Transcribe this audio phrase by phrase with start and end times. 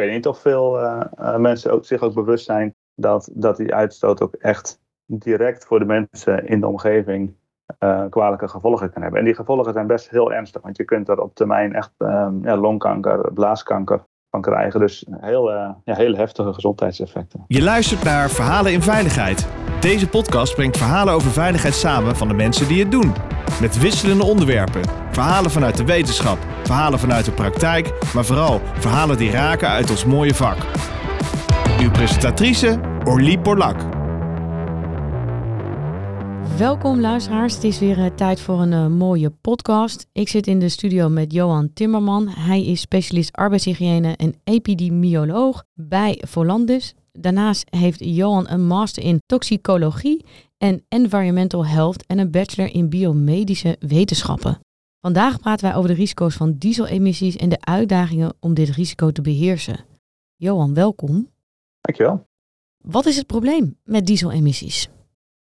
[0.00, 0.78] weet niet of veel
[1.36, 5.84] mensen ook, zich ook bewust zijn dat, dat die uitstoot ook echt direct voor de
[5.84, 7.34] mensen in de omgeving
[8.10, 9.20] kwalijke gevolgen kan hebben.
[9.20, 12.44] En die gevolgen zijn best heel ernstig, want je kunt er op termijn echt ehm,
[12.44, 14.80] ja, longkanker, blaaskanker van krijgen.
[14.80, 17.44] Dus heel, ja, heel heftige gezondheidseffecten.
[17.46, 19.48] Je luistert naar Verhalen in Veiligheid.
[19.80, 23.12] Deze podcast brengt verhalen over veiligheid samen van de mensen die het doen.
[23.60, 24.80] Met wisselende onderwerpen.
[25.10, 26.38] Verhalen vanuit de wetenschap,
[26.70, 30.56] verhalen vanuit de praktijk, maar vooral verhalen die raken uit ons mooie vak.
[31.80, 33.76] Uw presentatrice Orlie Borlak.
[36.58, 40.06] Welkom luisteraars, het is weer uh, tijd voor een uh, mooie podcast.
[40.12, 42.28] Ik zit in de studio met Johan Timmerman.
[42.28, 46.94] Hij is specialist arbeidshygiëne en epidemioloog bij Volandus.
[47.12, 50.24] Daarnaast heeft Johan een master in toxicologie
[50.58, 54.60] en environmental health en een bachelor in biomedische wetenschappen.
[55.00, 59.22] Vandaag praten wij over de risico's van dieselemissies en de uitdagingen om dit risico te
[59.22, 59.84] beheersen.
[60.36, 61.30] Johan, welkom.
[61.80, 62.26] Dankjewel.
[62.84, 64.90] Wat is het probleem met dieselemissies?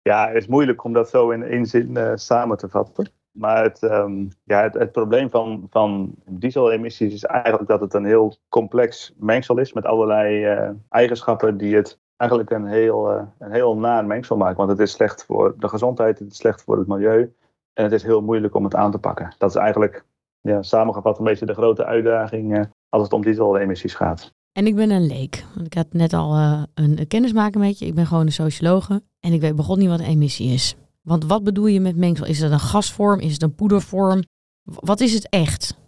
[0.01, 3.09] Ja, het is moeilijk om dat zo in één zin uh, samen te vatten.
[3.31, 8.05] Maar het, um, ja, het, het, probleem van, van dieselemissies is eigenlijk dat het een
[8.05, 13.51] heel complex mengsel is met allerlei uh, eigenschappen die het eigenlijk een heel, uh, een
[13.51, 14.57] heel naar mengsel maken.
[14.57, 17.33] Want het is slecht voor de gezondheid, het is slecht voor het milieu
[17.81, 19.35] en het is heel moeilijk om het aan te pakken.
[19.37, 20.05] Dat is eigenlijk
[20.41, 24.33] ja, samengevat een beetje de grote uitdaging als het om dieselemissies gaat.
[24.51, 25.45] En ik ben een leek.
[25.55, 27.85] Want ik had net al uh, een kennismaking met je.
[27.85, 29.01] Ik ben gewoon een sociologe.
[29.19, 30.75] En ik weet begon niet wat een emissie is.
[31.01, 32.25] Want wat bedoel je met mengsel?
[32.25, 33.19] Is het een gasvorm?
[33.19, 34.23] Is het een poedervorm?
[34.63, 35.79] Wat is het echt?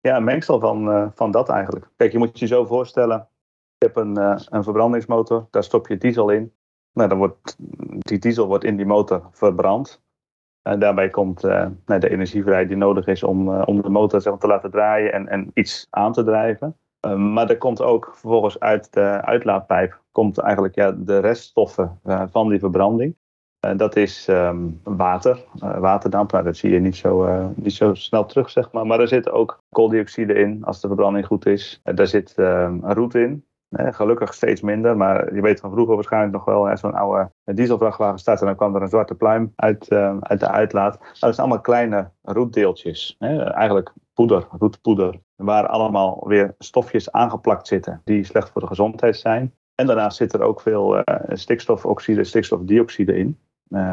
[0.00, 1.90] Ja, een mengsel van, uh, van dat eigenlijk.
[1.96, 3.28] Kijk, je moet je zo voorstellen.
[3.76, 5.46] Je hebt een, uh, een verbrandingsmotor.
[5.50, 6.52] Daar stop je diesel in.
[6.92, 7.56] Nou, dan wordt,
[7.98, 10.02] die diesel wordt in die motor verbrand.
[10.78, 14.40] Daarbij komt nou, de energie vrij die nodig is om, om de motor zeg maar,
[14.40, 16.76] te laten draaien en, en iets aan te drijven.
[17.00, 22.22] Ehm, maar er komt ook vervolgens uit de uitlaatpijp komt eigenlijk ja, de reststoffen uh,
[22.30, 23.16] van die verbranding.
[23.66, 26.32] Uh, dat is um, water, uh, waterdamp.
[26.32, 28.86] Nou, dat zie je niet zo, niet zo snel terug, zeg maar.
[28.86, 31.80] Maar er zit ook kooldioxide in als de verbranding goed is.
[31.82, 33.44] daar zit um, roet in.
[33.70, 38.40] Gelukkig steeds minder, maar je weet van vroeger waarschijnlijk nog wel zo'n oude dieselvrachtwagen staat
[38.40, 40.98] en dan kwam er een zwarte pluim uit, uit de uitlaat.
[40.98, 43.16] Nou, dat zijn allemaal kleine roetdeeltjes.
[43.18, 49.54] Eigenlijk poeder, roetpoeder, waar allemaal weer stofjes aangeplakt zitten die slecht voor de gezondheid zijn.
[49.74, 53.38] En daarnaast zit er ook veel stikstofoxide, stikstofdioxide in.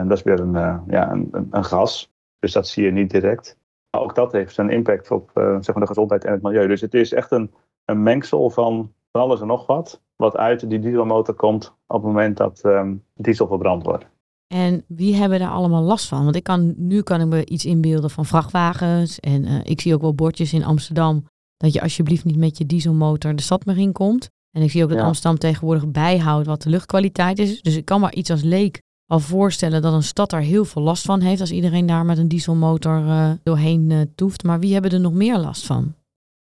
[0.07, 3.57] Dat is weer een, ja, een, een, gas, dus dat zie je niet direct.
[3.89, 6.67] Maar ook dat heeft een impact op zeg maar de gezondheid en het milieu.
[6.67, 7.53] Dus het is echt een,
[7.85, 12.05] een mengsel van, van alles en nog wat, wat uit die dieselmotor komt op het
[12.05, 14.05] moment dat um, diesel verbrand wordt.
[14.47, 16.23] En wie hebben daar allemaal last van?
[16.23, 19.19] Want ik kan, nu kan ik me iets inbeelden van vrachtwagens.
[19.19, 21.23] En uh, ik zie ook wel bordjes in Amsterdam
[21.57, 24.29] dat je alsjeblieft niet met je dieselmotor de stad meer in komt.
[24.51, 27.61] En ik zie ook dat Amsterdam tegenwoordig bijhoudt wat de luchtkwaliteit is.
[27.61, 30.81] Dus ik kan maar iets als leek al voorstellen dat een stad daar heel veel
[30.81, 34.43] last van heeft als iedereen daar met een dieselmotor uh, doorheen uh, toeft.
[34.43, 35.93] Maar wie hebben er nog meer last van?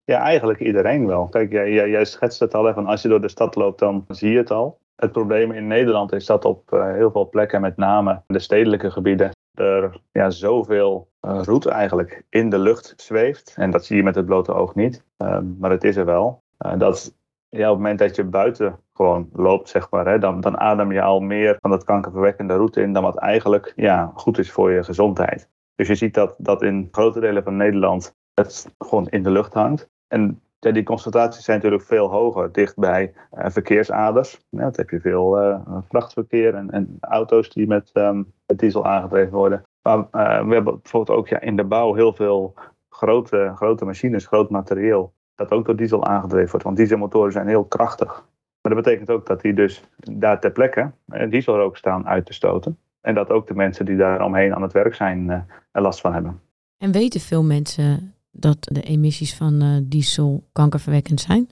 [0.04, 1.28] Ja, eigenlijk iedereen wel.
[1.28, 2.86] Kijk, jij, jij, schetst het al, even.
[2.86, 4.80] als je door de stad loopt, dan zie je het al.
[4.96, 8.92] Het probleem in Nederland is dat op uh, heel veel plekken, met name de stedelijke
[8.92, 13.54] gebieden, er ja, zoveel uh, roet eigenlijk in de lucht zweeft.
[13.58, 16.44] En dat zie je met het blote oog niet, uh, maar het is er wel.
[16.78, 17.16] dat
[17.50, 20.92] ja, op het moment dat je buiten gewoon loopt, zeg maar, hè, dan, dan adem
[20.92, 24.72] je al meer van dat kankerverwekkende roet in dan wat eigenlijk ja, goed is voor
[24.72, 25.50] je gezondheid.
[25.76, 29.54] Dus je ziet dat, dat in grote delen van Nederland het gewoon in de lucht
[29.54, 29.90] hangt.
[30.08, 34.42] En ja, die concentraties zijn natuurlijk veel hoger dicht bij uh, verkeersaders.
[34.50, 35.60] Ja, dat heb je veel uh,
[35.90, 37.92] vrachtverkeer en, en, auto's die met,
[38.46, 39.64] met, diesel aangedreven worden.
[39.82, 42.54] Maar uh, we hebben bijvoorbeeld ook ja, in de bouw heel veel
[42.90, 46.66] grote, grote machines, groot materieel, dat ook door diesel aangedreven wordt.
[46.66, 48.26] Want dieselmotoren zijn heel krachtig.
[48.62, 50.92] Maar dat betekent ook dat die dus daar ter plekke
[51.30, 52.78] dieselrook staan uit te stoten.
[53.02, 55.30] En dat ook de mensen die daar omheen aan het werk zijn
[55.72, 56.42] er last van hebben.
[56.78, 61.50] En weten veel mensen dat de emissies van uh, diesel kankerverwekkend zijn?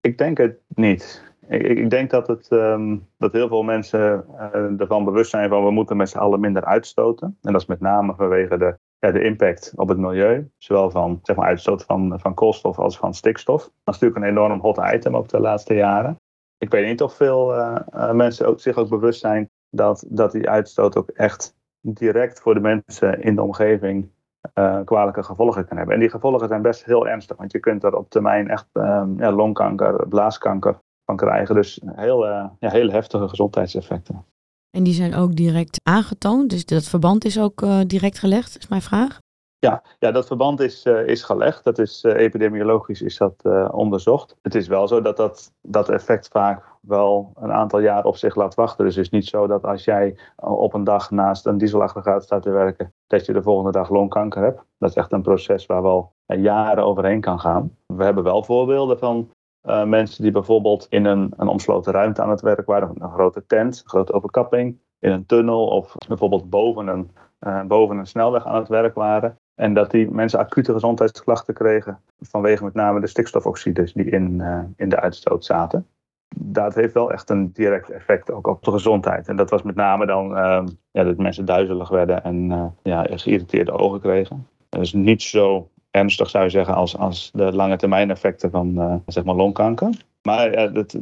[0.00, 1.26] Ik denk het niet.
[1.48, 5.64] Ik, ik denk dat, het, um, dat heel veel mensen uh, ervan bewust zijn van
[5.64, 7.36] we moeten met z'n allen minder uitstoten.
[7.42, 10.50] En dat is met name vanwege de, ja, de impact op het milieu.
[10.56, 13.62] Zowel van zeg maar, uitstoot van, van koolstof als van stikstof.
[13.62, 16.16] Dat is natuurlijk een enorm hot item op de laatste jaren.
[16.58, 20.48] Ik weet niet of veel uh, mensen ook, zich ook bewust zijn dat, dat die
[20.48, 24.10] uitstoot ook echt direct voor de mensen in de omgeving
[24.54, 25.94] uh, kwalijke gevolgen kan hebben.
[25.94, 29.18] En die gevolgen zijn best heel ernstig, want je kunt er op termijn echt um,
[29.18, 31.54] ja, longkanker, blaaskanker van krijgen.
[31.54, 34.24] Dus heel, uh, ja, heel heftige gezondheidseffecten.
[34.70, 38.68] En die zijn ook direct aangetoond, dus dat verband is ook uh, direct gelegd, is
[38.68, 39.18] mijn vraag?
[39.60, 41.64] Ja, ja dat verband is, uh, is gelegd.
[41.64, 44.36] Dat is uh, epidemiologisch is dat uh, onderzocht.
[44.42, 48.34] Het is wel zo dat, dat dat effect vaak wel een aantal jaar op zich
[48.34, 48.84] laat wachten.
[48.84, 52.42] Dus het is niet zo dat als jij op een dag naast een dieselaggregaat staat
[52.42, 54.62] te werken, dat je de volgende dag longkanker hebt.
[54.78, 57.76] Dat is echt een proces waar wel jaren overheen kan gaan.
[57.86, 59.30] We hebben wel voorbeelden van
[59.84, 63.80] mensen die bijvoorbeeld in een, een omsloten ruimte aan het werk waren, een grote tent,
[63.82, 67.10] een grote overkapping, in een tunnel of bijvoorbeeld boven een,
[67.68, 69.38] boven een snelweg aan het werk waren.
[69.54, 74.60] En dat die mensen acute gezondheidsklachten kregen vanwege met name de stikstofoxides die in, uh,
[74.76, 75.86] in de uitstoot zaten.
[76.36, 79.28] Dat heeft wel echt een direct effect ook op de gezondheid.
[79.28, 83.06] En dat was met name dan uh, ja, dat mensen duizelig werden en uh, ja,
[83.10, 84.46] geïrriteerde ogen kregen.
[84.68, 89.02] Dat is niet zo ernstig zou je zeggen als, als de lange termijn effecten van
[89.06, 89.90] zeg maar longkanker.
[90.22, 90.96] Maar dat, dat,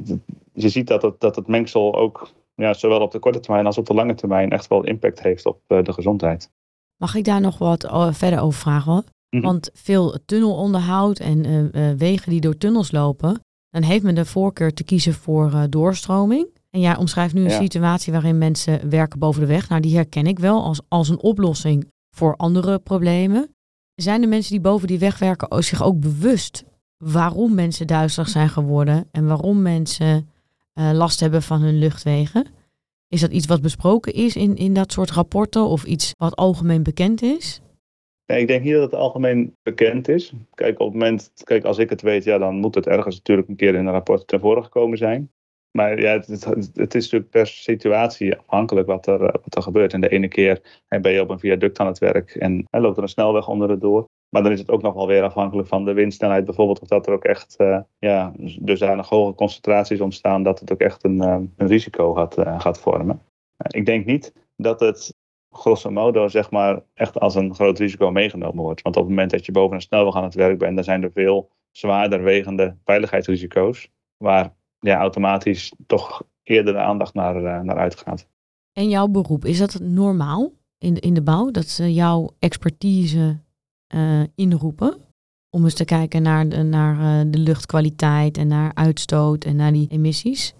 [0.53, 3.79] je ziet dat het, dat het mengsel ook ja, zowel op de korte termijn als
[3.79, 6.51] op de lange termijn echt wel impact heeft op de gezondheid.
[6.97, 9.05] Mag ik daar nog wat eh, verder over vragen?
[9.31, 9.45] Mhm.
[9.45, 13.41] Want veel tunnelonderhoud en wegen die door tunnels lopen,
[13.81, 16.47] dan heeft men de voorkeur te kiezen voor uh, doorstroming.
[16.71, 19.69] En jij omschrijft nu een situatie waarin mensen werken boven de weg.
[19.69, 23.55] Nou, die herken ik wel als, als een oplossing voor andere problemen.
[23.95, 26.65] Zijn de mensen die boven die weg werken zich ook bewust
[26.97, 30.31] waarom mensen duizelig zijn geworden en waarom mensen
[30.75, 32.47] last hebben van hun luchtwegen?
[33.09, 36.83] Is dat iets wat besproken is in, in dat soort rapporten of iets wat algemeen
[36.83, 37.61] bekend is?
[38.27, 40.33] Ik denk niet dat het algemeen bekend is.
[40.55, 43.49] Kijk, op het moment, kijk, als ik het weet, ja, dan moet het ergens natuurlijk
[43.49, 45.31] een keer in een rapport ten voren gekomen zijn.
[45.77, 46.27] Maar ja, het,
[46.75, 49.93] het, is natuurlijk per situatie afhankelijk wat er, wat er gebeurt.
[49.93, 53.03] En de ene keer ben je op een viaduct aan het werk en, loopt er
[53.03, 54.09] een snelweg onder het door.
[54.29, 56.81] Maar dan is het ook nog wel weer afhankelijk van de windsnelheid bijvoorbeeld.
[56.81, 61.05] Of dat er ook echt uh, ja, dusdanig hoge concentraties ontstaan dat het ook echt
[61.05, 63.23] een, uh, een risico gaat, uh, gaat vormen.
[63.69, 65.15] ik denk niet dat het
[65.57, 68.83] grosso modo zeg maar echt als een groot risico meegenomen wordt.
[68.83, 71.03] Want op het moment dat je boven een snelweg aan het werk bent, dan zijn
[71.03, 73.89] er veel zwaarder wegende veiligheidsrisico's.
[74.17, 78.29] Waar ja, automatisch toch eerder de aandacht naar, naar uitgaat.
[78.73, 81.51] En jouw beroep, is dat normaal in de, in de bouw?
[81.51, 83.39] Dat jouw expertise
[83.95, 84.97] uh, inroepen.
[85.51, 89.73] Om eens te kijken naar, de, naar uh, de luchtkwaliteit en naar uitstoot en naar
[89.73, 90.55] die emissies.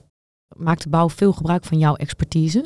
[0.57, 2.65] Maakt de bouw veel gebruik van jouw expertise?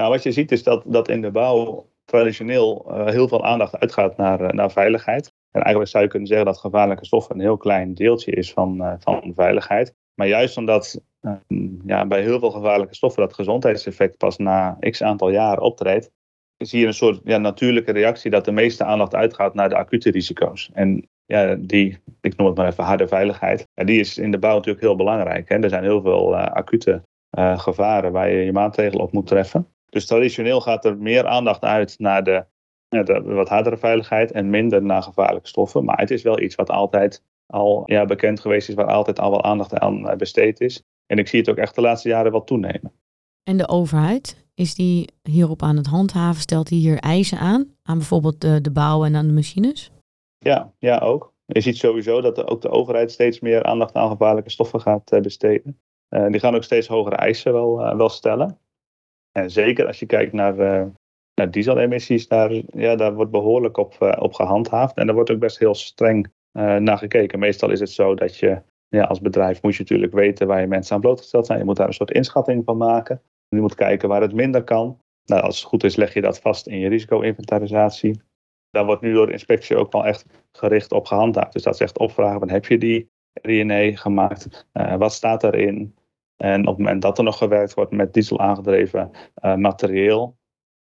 [0.00, 3.78] Nou, wat je ziet is dat, dat in de bouw traditioneel uh, heel veel aandacht
[3.78, 5.32] uitgaat naar, naar veiligheid.
[5.50, 8.96] En eigenlijk zou je kunnen zeggen dat gevaarlijke stoffen een heel klein deeltje is van,
[9.00, 9.94] van veiligheid.
[10.14, 11.00] Maar juist omdat
[11.84, 16.10] ja, bij heel veel gevaarlijke stoffen dat gezondheidseffect pas na x aantal jaren optreedt,
[16.56, 20.10] zie je een soort ja, natuurlijke reactie dat de meeste aandacht uitgaat naar de acute
[20.10, 20.70] risico's.
[20.72, 24.38] En ja, die, ik noem het maar even harde veiligheid, ja, die is in de
[24.38, 25.48] bouw natuurlijk heel belangrijk.
[25.48, 25.58] Hè.
[25.58, 27.02] Er zijn heel veel acute
[27.56, 29.66] gevaren waar je je maatregelen op moet treffen.
[29.90, 32.44] Dus traditioneel gaat er meer aandacht uit naar de,
[32.88, 35.84] de wat hardere veiligheid en minder naar gevaarlijke stoffen.
[35.84, 39.30] Maar het is wel iets wat altijd al ja, bekend geweest is, waar altijd al
[39.30, 40.82] wel aandacht aan eh, besteed is.
[41.06, 42.92] En ik zie het ook echt de laatste jaren wel toenemen.
[43.42, 46.40] En de overheid, is die hierop aan het handhaven?
[46.40, 47.74] Stelt hij hier eisen aan?
[47.82, 49.90] Aan bijvoorbeeld de, de bouw en aan de machines?
[50.38, 51.32] Ja, ja, ook.
[51.46, 55.12] Je ziet sowieso dat de, ook de overheid steeds meer aandacht aan gevaarlijke stoffen gaat
[55.12, 55.80] uh, besteden.
[56.10, 58.58] Uh, die gaan ook steeds hogere eisen wel, uh, wel stellen.
[59.32, 60.54] En zeker als je kijkt naar,
[61.34, 64.96] naar dieselemissies, daar, ja, daar wordt behoorlijk op, op gehandhaafd.
[64.96, 67.38] En daar wordt ook best heel streng naar gekeken.
[67.38, 70.66] Meestal is het zo dat je ja, als bedrijf moet je natuurlijk weten waar je
[70.66, 71.58] mensen aan blootgesteld zijn.
[71.58, 73.22] Je moet daar een soort inschatting van maken.
[73.48, 74.98] Je moet kijken waar het minder kan.
[75.24, 78.20] Nou, als het goed is, leg je dat vast in je risico-inventarisatie.
[78.70, 81.52] Daar wordt nu door de inspectie ook wel echt gericht op gehandhaafd.
[81.52, 84.66] Dus dat is echt opvragen: heb je die RINE gemaakt?
[84.72, 85.94] Uh, wat staat erin?
[86.42, 89.10] En op het moment dat er nog gewerkt wordt met diesel aangedreven
[89.44, 90.36] uh, materieel,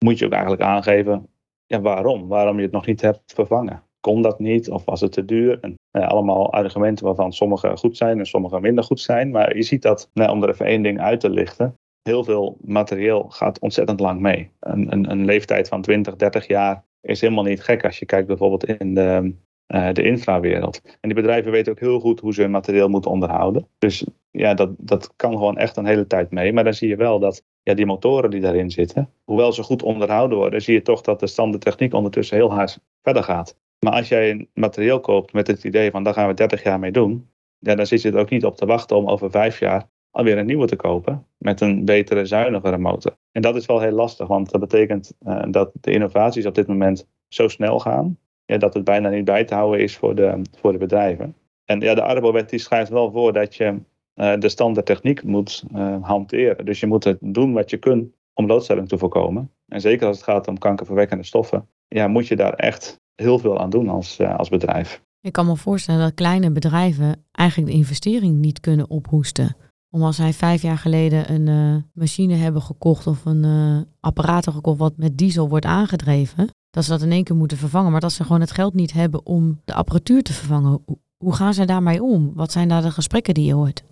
[0.06, 1.30] moet je ook eigenlijk aangeven
[1.68, 2.28] waarom.
[2.28, 3.84] Waarom je het nog niet hebt vervangen.
[4.00, 5.60] Kon dat niet of was het te duur?
[5.60, 9.32] En, uh, allemaal argumenten waarvan sommige goed zijn en sommige minder goed zijn.
[9.32, 12.58] Maar je ziet dat, nou, om er even één ding uit te lichten, heel veel
[12.62, 14.52] materieel gaat ontzettend lang mee.
[14.60, 18.28] Een, een, een, leeftijd van 20, 30 jaar is helemaal niet gek als je kijkt
[18.28, 19.36] bijvoorbeeld in de,
[19.68, 20.82] uh, de infrawereld.
[20.84, 23.68] En die bedrijven weten ook heel goed hoe ze hun materieel moeten onderhouden.
[23.78, 26.54] Dus ja, dat, dat kan gewoon echt een hele tijd mee.
[26.54, 29.84] Maar dan zie je wel dat ja, die motoren die daarin zitten, hoewel ze goed
[29.84, 33.58] onderhouden worden, zie je toch dat de standaardtechniek ondertussen heel hard verder gaat.
[33.80, 36.80] Maar als jij een materieel koopt met het idee van daar gaan we 30 jaar
[36.80, 37.30] mee doen,
[37.60, 40.38] ja, dan zit je er ook niet op te wachten om over vijf jaar alweer
[40.38, 43.18] een nieuwe te kopen met een betere, zuinigere motor.
[43.32, 46.68] En dat is wel heel lastig, want dat betekent uh, dat de innovaties op dit
[46.68, 50.42] moment zo snel gaan, ja, dat het bijna niet bij te houden is voor de,
[50.58, 51.36] voor de bedrijven.
[51.66, 53.80] En ja, de Arbowet die schrijft wel voor dat je
[54.16, 56.66] uh, de standaardtechniek moet uh, hanteren.
[56.66, 59.52] Dus je moet het doen wat je kunt om loodstelling te voorkomen.
[59.68, 63.60] En zeker als het gaat om kankerverwekkende stoffen, ja, moet je daar echt heel veel
[63.60, 65.04] aan doen als, als bedrijf.
[65.22, 69.56] Ik kan me voorstellen dat kleine bedrijven eigenlijk de investering niet kunnen ophoesten.
[69.90, 74.80] Om als zij vijf jaar geleden een machine hebben gekocht of een uh, apparaat gekocht
[74.80, 78.12] wat met diesel wordt aangedreven, dat ze dat in één keer moeten vervangen, maar dat
[78.12, 80.86] ze gewoon het geld niet hebben om de apparatuur te vervangen.
[81.18, 82.32] Hoe gaan ze daarmee om?
[82.36, 83.84] Wat zijn daar de gesprekken die je hoort?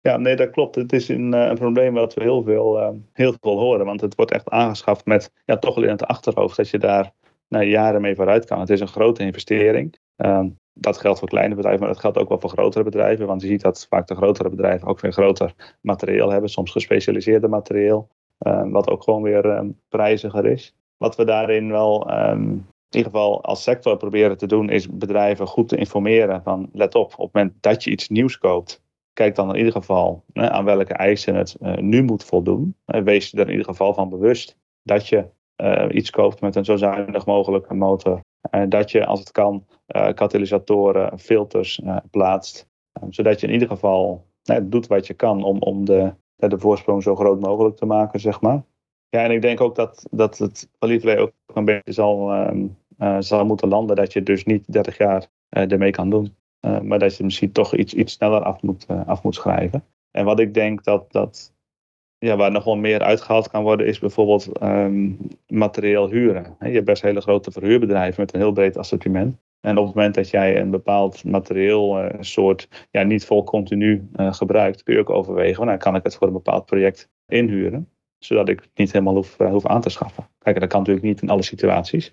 [0.00, 0.74] Ja, nee, dat klopt.
[0.74, 3.86] Het is een, een probleem wat we heel veel, heel veel horen.
[3.86, 7.12] Want het wordt echt aangeschaft met ja, toch wel in het achterhoofd dat je daar
[7.48, 8.60] nou, jaren mee vooruit kan.
[8.60, 9.98] Het is een grote investering.
[10.16, 13.26] Ehm, dat geldt voor kleine bedrijven, maar dat geldt ook wel voor grotere bedrijven.
[13.26, 17.48] Want je ziet dat vaak de grotere bedrijven ook weer groter materieel hebben, soms gespecialiseerde
[17.48, 18.08] materieel,
[18.38, 20.74] ehm, wat ook gewoon weer um, prijziger is.
[20.96, 22.08] Wat we daarin wel
[22.90, 26.94] in ieder geval als sector proberen te doen, is bedrijven goed te informeren van let
[26.94, 30.64] op, op het moment dat je iets nieuws koopt, kijk dan in ieder geval aan
[30.64, 32.76] welke eisen het uh, nu moet voldoen.
[32.84, 36.64] wees je er in ieder geval van bewust dat je uh, iets koopt met een
[36.64, 38.20] zo zuinig mogelijke motor.
[38.50, 39.66] Uh, dat je, als het kan,
[40.14, 42.68] katalysatoren, filters plaatst.
[43.10, 44.26] zodat je in ieder geval
[44.62, 48.40] doet wat je kan om, om de, de voorsprong zo groot mogelijk te maken, zeg
[48.40, 48.64] maar.
[49.08, 52.32] Ja, en ik denk ook dat, dat het Olivier ook een beetje zal,
[53.18, 53.96] zal moeten landen.
[53.96, 56.36] Dat je dus niet 30 jaar ermee kan doen.
[56.82, 59.84] maar dat je misschien toch iets, iets sneller af moet, af moet schrijven.
[60.10, 61.52] En wat ik denk dat, dat
[62.18, 66.56] ja, waar nog wel meer uitgehaald kan worden, is bijvoorbeeld um, materieel huren.
[66.60, 69.36] Je hebt best hele grote verhuurbedrijven met een heel breed assortiment.
[69.60, 74.08] En op het moment dat jij een bepaald materieel uh, soort ja, niet vol continu
[74.16, 78.48] gebruikt, kun je ook overwegen, nou, kan ik het voor een bepaald project inhuren, zodat
[78.48, 80.28] ik het niet helemaal hoef, uh, hoef aan te schaffen.
[80.38, 82.12] Kijk, dat kan natuurlijk niet in alle situaties.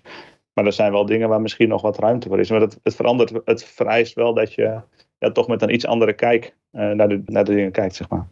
[0.52, 2.50] Maar er zijn wel dingen waar misschien nog wat ruimte voor is.
[2.50, 4.80] Maar het, het verandert, het vereist wel dat je
[5.18, 8.28] ja, toch met een iets andere kijk naar, de, naar de dingen kijkt, zeg maar.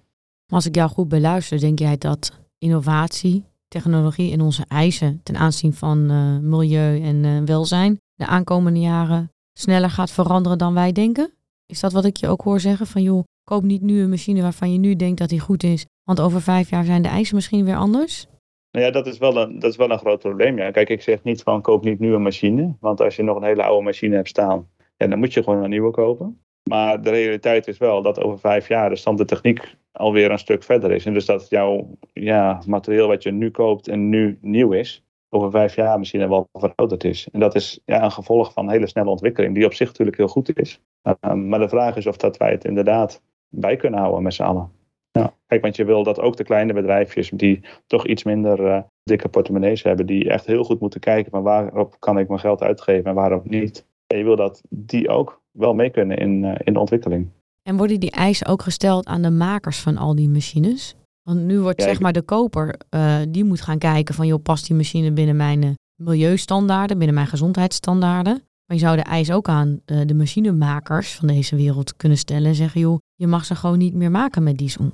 [0.46, 5.74] Als ik jou goed beluister, denk jij dat innovatie, technologie en onze eisen ten aanzien
[5.74, 11.32] van uh, milieu en welzijn de aankomende jaren sneller gaat veranderen dan wij denken?
[11.66, 12.86] Is dat wat ik je ook hoor zeggen?
[12.86, 15.86] Van joh, koop niet nu een machine waarvan je nu denkt dat die goed is,
[16.04, 18.26] want over vijf jaar zijn de eisen misschien weer anders?
[18.70, 20.58] Nou ja, dat is wel een, dat is wel een groot probleem.
[20.58, 20.70] Ja.
[20.70, 23.42] Kijk, ik zeg niet van koop niet nu een machine, want als je nog een
[23.42, 26.40] hele oude machine hebt staan, ja, dan moet je gewoon een nieuwe kopen.
[26.62, 30.38] Maar de realiteit is wel dat over vijf jaar de stand de techniek alweer een
[30.38, 31.06] stuk verder is.
[31.06, 35.50] En dus dat jouw ja, materieel wat je nu koopt en nu nieuw is, over
[35.50, 37.28] vijf jaar misschien wel verouderd is.
[37.32, 40.28] En dat is ja, een gevolg van hele snelle ontwikkeling, die op zich natuurlijk heel
[40.28, 40.80] goed is.
[41.20, 44.42] Um, maar de vraag is of dat wij het inderdaad bij kunnen houden met z'n
[44.42, 44.70] allen.
[45.12, 48.82] Ja, kijk, want je wil dat ook de kleine bedrijfjes die toch iets minder uh,
[49.02, 52.62] dikke portemonnees hebben, die echt heel goed moeten kijken van waarop kan ik mijn geld
[52.62, 53.86] uitgeven en waarop niet.
[54.06, 57.28] En je wil dat die ook wel mee kunnen in, uh, in de ontwikkeling.
[57.62, 60.96] En worden die eisen ook gesteld aan de makers van al die machines?
[61.22, 64.66] Want nu wordt zeg maar de koper, uh, die moet gaan kijken van joh, past
[64.66, 68.42] die machine binnen mijn milieustandaarden, binnen mijn gezondheidsstandaarden.
[68.66, 72.46] Maar je zou de eis ook aan uh, de machinemakers van deze wereld kunnen stellen
[72.46, 74.90] en zeggen joh, je mag ze gewoon niet meer maken met diesel.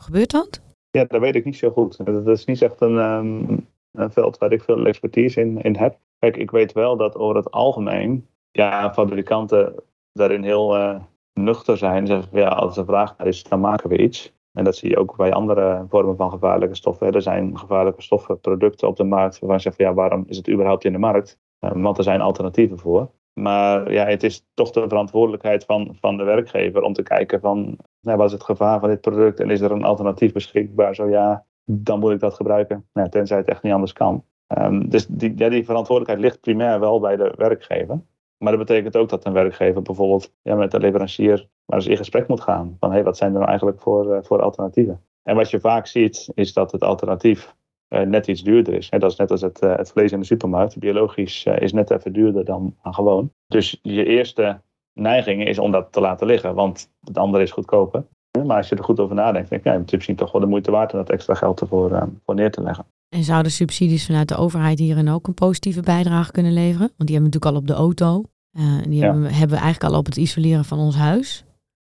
[0.00, 0.62] Gebeurt dat?
[0.90, 2.04] Ja, dat weet ik niet zo goed.
[2.04, 5.98] Dat is niet echt een, um, een veld waar ik veel expertise in, in heb.
[6.18, 9.74] Kijk, ik weet wel dat over het algemeen ja, fabrikanten
[10.12, 10.98] daarin heel
[11.32, 12.06] nuchter zijn.
[12.06, 14.32] Zeggen ja, als er vraag naar is, dan maken we iets.
[14.52, 17.12] En dat zie je ook bij andere vormen van gevaarlijke stoffen.
[17.12, 20.36] Er zijn gevaarlijke stoffen, producten op de markt waarvan je zegt van ja, waarom is
[20.36, 21.38] het überhaupt in de markt?
[21.58, 23.10] Eh, want er zijn alternatieven voor.
[23.40, 27.76] Maar ja, het is toch de verantwoordelijkheid van, van de werkgever om te kijken van
[28.00, 30.94] nou, wat is het gevaar van dit product en is er een alternatief beschikbaar?
[30.94, 32.86] Zo ja, dan moet ik dat gebruiken.
[32.92, 34.24] Nou, tenzij het echt niet anders kan.
[34.58, 38.00] Um, dus die, ja, die verantwoordelijkheid ligt primair wel bij de werkgever.
[38.36, 41.96] Maar dat betekent ook dat een werkgever bijvoorbeeld ja, met de leverancier maar eens in
[41.96, 42.76] gesprek moet gaan.
[42.80, 45.00] Van hey, wat zijn er nou eigenlijk voor, uh, voor alternatieven?
[45.22, 47.54] En wat je vaak ziet, is dat het alternatief
[47.88, 48.90] uh, net iets duurder is.
[48.90, 50.78] Hè, dat is net als het, uh, het vlees in de supermarkt.
[50.78, 53.32] Biologisch is net even duurder dan gewoon.
[53.46, 54.60] Dus je eerste
[54.94, 58.04] neiging is om dat te laten liggen, want het andere is goedkoper.
[58.44, 60.46] Maar als je er goed over nadenkt, denk ik, ja, is misschien toch wel de
[60.46, 62.84] moeite waard om dat extra geld ervoor voor neer te leggen.
[63.08, 66.92] En zouden subsidies vanuit de overheid hierin ook een positieve bijdrage kunnen leveren?
[66.96, 68.24] Want die hebben we natuurlijk al op de auto.
[68.58, 69.04] Uh, die ja.
[69.04, 71.44] hebben, we, hebben, we eigenlijk al op het isoleren van ons huis.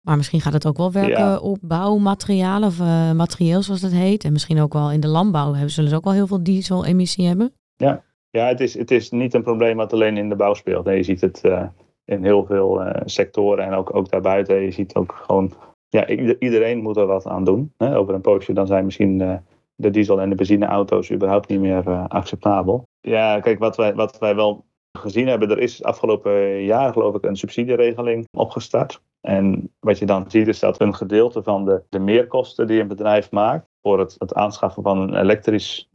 [0.00, 1.38] Maar misschien gaat het ook wel werken ja.
[1.38, 4.24] op bouwmaterialen of uh, materieel zoals dat heet.
[4.24, 7.26] En misschien ook wel in de landbouw hebben, zullen ze ook wel heel veel diesel-emissie
[7.26, 7.52] hebben.
[7.76, 10.84] Ja, ja het, is, het is niet een probleem wat alleen in de bouw speelt.
[10.84, 11.64] Nee, je ziet het uh,
[12.12, 14.60] in heel veel sectoren en ook, ook daarbuiten.
[14.60, 15.52] Je ziet ook gewoon,
[15.88, 16.06] ja,
[16.38, 17.72] iedereen moet er wat aan doen.
[17.76, 17.96] Hè?
[17.96, 19.40] Over een poosje dan zijn misschien
[19.82, 22.84] de diesel- en de benzineauto's überhaupt niet meer uh, acceptabel.
[23.00, 24.64] Ja, kijk, wat wij, wat wij wel
[24.98, 29.02] gezien hebben, er is afgelopen jaar geloof ik een subsidieregeling opgestart.
[29.20, 32.88] En wat je dan ziet is dat een gedeelte van de, de meerkosten die een
[32.88, 35.88] bedrijf maakt voor het, het aanschaffen van een elektrisch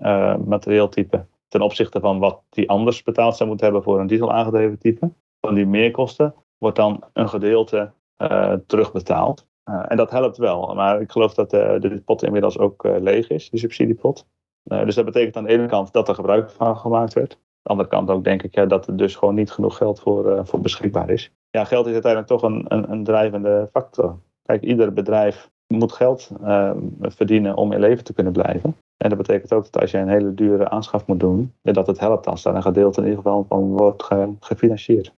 [0.46, 4.80] materieeltype, ten opzichte van wat die anders betaald zou moeten hebben voor een diesel aangedreven
[4.80, 5.12] type.
[5.48, 9.48] Van die meerkosten wordt dan een gedeelte uh, terugbetaald.
[9.70, 10.74] Uh, en dat helpt wel.
[10.76, 14.28] Maar ik geloof dat de pot inmiddels ook leeg is, die subsidiepot.
[14.64, 17.34] dus dat betekent aan de ene kant dat er gebruik van gemaakt werd.
[17.34, 20.48] Aan de andere kant ook denk ik dat er dus gewoon niet genoeg geld voor,
[20.48, 21.32] voor beschikbaar is.
[21.50, 24.20] Ja, geld is uiteindelijk toch een, een, een drijvende factor.
[24.42, 28.76] Kijk, ieder bedrijf moet geld uh, verdienen om in leven te kunnen blijven.
[28.98, 32.00] En dat betekent ook dat als je een hele dure aanschaf moet doen, dat het
[32.00, 34.08] helpt als daar een gedeelte in ieder geval van wordt
[34.40, 35.14] gefinancierd.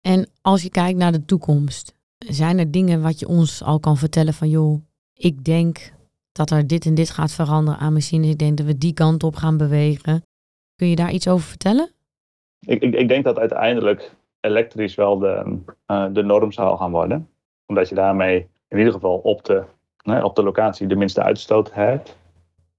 [0.00, 3.96] En als je kijkt naar de toekomst, zijn er dingen wat je ons al kan
[3.96, 4.82] vertellen van joh,
[5.14, 5.92] ik denk
[6.32, 8.30] dat er dit en dit gaat veranderen aan machines.
[8.30, 10.22] Ik denk dat we die kant op gaan bewegen.
[10.76, 11.90] Kun je daar iets over vertellen?
[12.66, 17.28] Ik, ik, ik denk dat uiteindelijk elektrisch wel de, uh, de norm zal gaan worden.
[17.66, 19.64] Omdat je daarmee in ieder geval op de,
[20.22, 22.18] op de locatie de minste uitstoot hebt.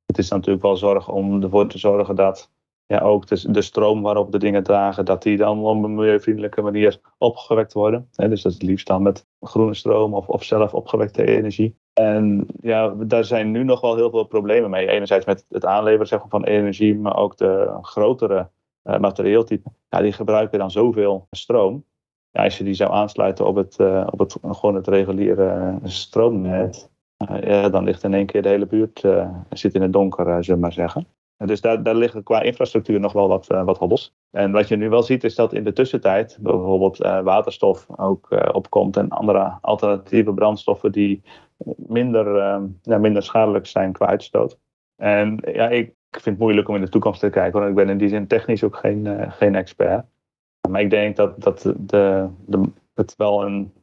[0.06, 2.52] Het is natuurlijk wel zorg om ervoor te zorgen dat
[2.92, 6.62] ja, ook de, de stroom waarop de dingen dragen, dat die dan op een milieuvriendelijke
[6.62, 8.08] manier opgewekt worden.
[8.12, 11.76] dus dat is het liefst dan met groene stroom of, of zelf opgewekte energie.
[11.94, 14.88] En ja, daar zijn nu nog wel heel veel problemen mee.
[14.88, 18.50] Enerzijds met het aanleveren zeg maar, van energie, maar ook de grotere
[18.84, 19.76] uh, materieeltypen.
[19.90, 21.86] Ja, die gebruiken dan zoveel stroom.
[22.32, 26.92] Ja, als je die zou aansluiten op het, uh, op het, gewoon het reguliere stroomnet,
[27.32, 29.06] uh, ja, dan ligt in één keer de hele buurt
[29.50, 31.08] zit in het donker, zullen we maar zeggen.
[31.46, 34.14] Dus daar, daar liggen qua infrastructuur nog wel wat, wat hobbels.
[34.32, 38.98] En wat je nu wel ziet is dat in de tussentijd bijvoorbeeld waterstof ook opkomt
[38.98, 41.22] en andere alternatieve brandstoffen die
[41.76, 42.36] minder,
[42.82, 44.58] ja, minder schadelijk zijn qua uitstoot.
[44.96, 47.90] En ja, ik vind het moeilijk om in de toekomst te kijken, want ik ben
[47.90, 50.06] in die zin technisch ook geen, geen expert.
[50.70, 53.74] Maar ik denk dat, dat de, de, het wel een,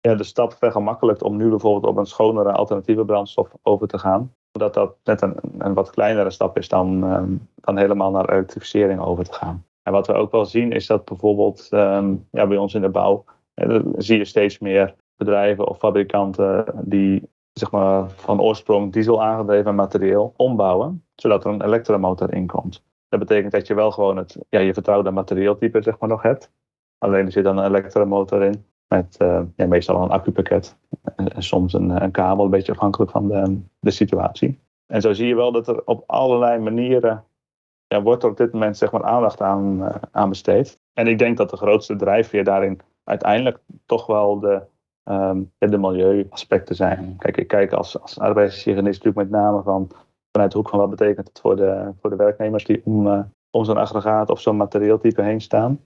[0.00, 4.34] ja, de stap vergemakkelijkt om nu bijvoorbeeld op een schonere alternatieve brandstof over te gaan.
[4.58, 9.24] Dat dat net een, wat kleinere stap is dan, um, dan helemaal naar elektrificering over
[9.24, 9.64] te gaan.
[9.82, 12.88] En wat we ook wel zien is dat bijvoorbeeld um, ja, bij ons in de
[12.88, 13.24] bouw
[13.54, 19.74] eh, zie je steeds meer bedrijven of fabrikanten die zeg maar, van oorsprong diesel aangedreven
[19.74, 22.84] materieel ombouwen, zodat er een elektromotor in komt.
[23.08, 26.50] Dat betekent dat je wel gewoon het, ja, je vertrouwde materieeltype zeg maar, nog hebt.
[26.98, 28.64] Alleen er zit dan een elektromotor in.
[28.88, 30.76] Met uh, ja, meestal een accupakket.
[31.16, 34.58] En, en, soms een, een kabel, een beetje afhankelijk van de, de situatie.
[34.86, 37.24] En zo zie je wel dat er op allerlei manieren
[37.86, 40.78] ja, wordt er op dit moment zeg maar, aandacht aan, uh, aan besteed.
[40.92, 44.62] En ik denk dat de grootste drijfveer daarin uiteindelijk toch wel de,
[45.04, 47.16] um, de milieuaspecten zijn.
[47.18, 49.90] Kijk, ik kijk als, als natuurlijk met name van
[50.32, 53.64] vanuit de hoek van wat betekent het voor de, voor de werknemers die om, om
[53.64, 55.80] zo'n aggregaat of zo'n materieeltype heen staan.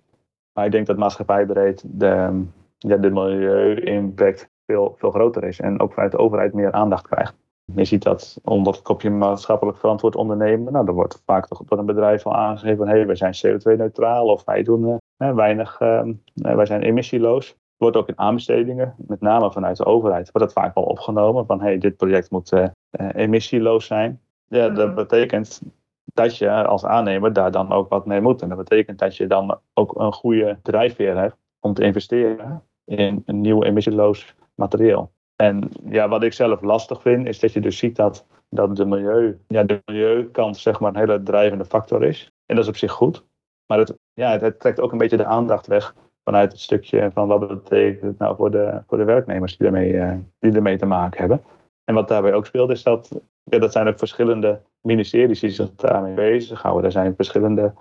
[0.53, 2.45] Maar ik denk dat maatschappijbreed de,
[2.89, 7.35] ja, de milieu-impact veel, veel groter is en ook vanuit de overheid meer aandacht krijgt.
[7.75, 10.73] Je ziet dat onder het kopje maatschappelijk verantwoord ondernemen.
[10.73, 14.27] Nou, er wordt vaak toch door een bedrijf al aangegeven van hey, wij zijn CO2-neutraal
[14.27, 16.03] of wij doen uh, weinig, uh,
[16.35, 17.57] wij zijn emissieloos.
[17.77, 21.61] Wordt ook in aanbestedingen, met name vanuit de overheid, wordt dat vaak wel opgenomen van
[21.61, 22.69] hey, dit project moet uh,
[23.13, 24.21] emissieloos zijn.
[24.49, 24.97] Ja, dat mhm.
[24.97, 25.63] betekent
[26.05, 28.43] dat je als aannemer daar dan ook wat mee moet.
[28.43, 32.63] En dat betekent dat je dan ook een goede drijfveer hebt om te investeren
[32.99, 35.13] in een nieuw emissieloos materieel.
[35.37, 38.85] En ja, wat ik zelf lastig vind, is dat je dus ziet dat, dat de,
[38.85, 42.31] milieu, ja, de milieukant zeg maar, een hele drijvende factor is.
[42.47, 43.25] En dat is op zich goed.
[43.67, 47.29] Maar het, ja, het, trekt ook een beetje de aandacht weg vanuit het stukje van
[47.29, 50.87] wat betekent het nou voor de, voor de werknemers die ermee, uh, die ermee te
[50.87, 51.43] maken hebben.
[51.85, 55.75] En wat daarbij ook speelt, is dat ja, dat zijn ook verschillende ministeries die zich
[55.75, 56.85] daarmee bezighouden.
[56.85, 57.73] Er zijn verschillende.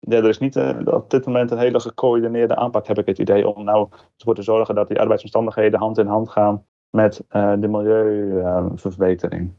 [0.00, 3.18] Ja, er is niet uh, op dit moment een hele gecoördineerde aanpak, heb ik het
[3.18, 7.52] idee, om nou ervoor te zorgen dat die arbeidsomstandigheden hand in hand gaan met uh,
[7.58, 9.52] de milieuverbetering.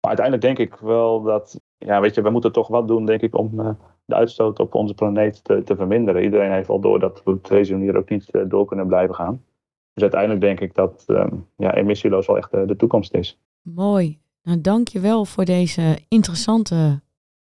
[0.00, 3.20] maar uiteindelijk denk ik wel dat, ja, weet je, we moeten toch wat doen, denk
[3.20, 3.68] ik, om uh,
[4.04, 6.22] de uitstoot op onze planeet te, te, verminderen.
[6.22, 9.44] Iedereen heeft al door dat we op deze manier ook niet door kunnen blijven gaan.
[9.92, 13.38] Dus uiteindelijk denk ik dat um, ja, emissieloos wel echt de toekomst is.
[13.62, 14.18] Mooi.
[14.42, 17.00] Nou, dank je wel voor deze interessante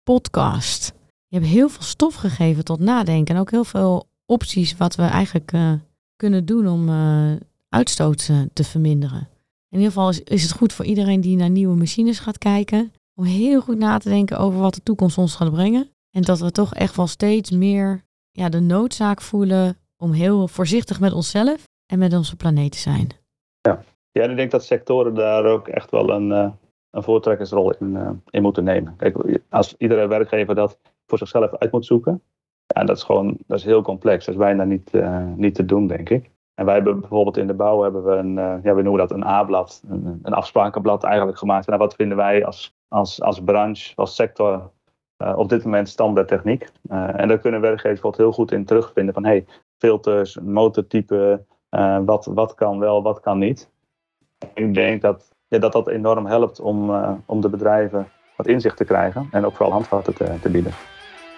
[0.03, 0.95] podcast.
[1.35, 5.03] Je hebt heel veel stof gegeven tot nadenken en ook heel veel opties wat we
[5.03, 5.73] eigenlijk uh,
[6.17, 7.33] kunnen doen om uh,
[7.69, 9.29] uitstoot uh, te verminderen.
[9.69, 12.93] In ieder geval is, is het goed voor iedereen die naar nieuwe machines gaat kijken,
[13.15, 15.89] om heel goed na te denken over wat de toekomst ons gaat brengen.
[16.11, 21.01] En dat we toch echt wel steeds meer ja, de noodzaak voelen om heel voorzichtig
[21.01, 23.09] met onszelf en met onze planeet te zijn.
[23.61, 26.31] Ja, ja ik denk dat sectoren daar ook echt wel een,
[26.91, 28.97] een voortrekkersrol in, in moeten nemen.
[28.97, 29.17] Kijk,
[29.49, 32.23] als iedere werkgever dat voor zichzelf uit moet zoeken,
[32.67, 34.25] ja, dat is gewoon dat is heel complex.
[34.25, 36.31] Dat is bijna niet, uh, niet te doen, denk ik.
[36.55, 39.11] En wij hebben bijvoorbeeld in de bouw hebben we een, uh, ja, we noemen dat
[39.11, 41.67] een A-blad, een, een afsprakenblad eigenlijk gemaakt.
[41.67, 44.73] Nou, wat vinden wij als, als, als branche, als sector
[45.37, 46.69] op dit moment standaard techniek.
[46.89, 49.47] en daar kunnen werkgevers bijvoorbeeld heel goed in terugvinden van hey,
[49.79, 51.45] filters, motortype,
[52.05, 53.71] wat, wat kan wel, wat kan niet.
[54.55, 56.91] Ik denk dat ja, dat, dat enorm helpt om,
[57.27, 60.73] om de bedrijven wat inzicht te krijgen en ook vooral handvatten te, te bieden.